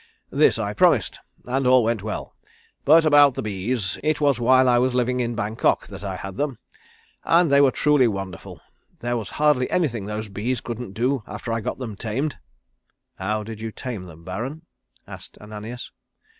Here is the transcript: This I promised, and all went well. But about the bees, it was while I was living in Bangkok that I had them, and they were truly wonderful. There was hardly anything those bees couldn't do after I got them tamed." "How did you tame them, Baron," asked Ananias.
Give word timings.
This 0.31 0.57
I 0.57 0.73
promised, 0.73 1.19
and 1.45 1.67
all 1.67 1.83
went 1.83 2.01
well. 2.01 2.33
But 2.85 3.05
about 3.05 3.35
the 3.35 3.43
bees, 3.43 3.99
it 4.01 4.19
was 4.19 4.39
while 4.39 4.67
I 4.67 4.79
was 4.79 4.95
living 4.95 5.19
in 5.19 5.35
Bangkok 5.35 5.85
that 5.89 6.03
I 6.03 6.15
had 6.15 6.37
them, 6.37 6.57
and 7.23 7.51
they 7.51 7.61
were 7.61 7.69
truly 7.69 8.07
wonderful. 8.07 8.59
There 9.01 9.15
was 9.15 9.29
hardly 9.37 9.69
anything 9.69 10.07
those 10.07 10.27
bees 10.27 10.59
couldn't 10.59 10.93
do 10.93 11.21
after 11.27 11.53
I 11.53 11.61
got 11.61 11.77
them 11.77 11.95
tamed." 11.95 12.39
"How 13.19 13.43
did 13.43 13.61
you 13.61 13.71
tame 13.71 14.05
them, 14.05 14.23
Baron," 14.23 14.63
asked 15.05 15.37
Ananias. 15.37 15.91